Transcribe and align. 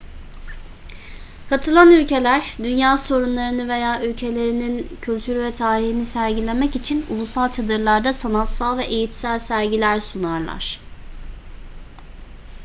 katılan 1.49 1.91
ülkeler 1.91 2.53
dünya 2.57 2.97
sorunlarını 2.97 3.67
veya 3.69 4.03
ülkelerinin 4.05 4.89
kültürü 5.01 5.39
ve 5.43 5.53
tarihini 5.53 6.05
sergilemek 6.05 6.75
için 6.75 7.05
ulusal 7.09 7.51
çadırlarda 7.51 8.13
sanatsal 8.13 8.77
ve 8.77 8.83
eğitsel 8.85 9.39
sergiler 9.39 9.99
sunarlar 9.99 10.79